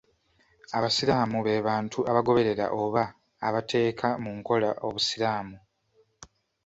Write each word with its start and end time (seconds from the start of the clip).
Abasiraamu 0.77 1.37
be 1.45 1.53
bantu 1.67 1.99
abagoberera 2.09 2.65
oba 2.81 3.03
abateeka 3.47 4.07
mu 4.23 4.31
nkola 4.37 4.69
obusiraamu. 4.87 5.57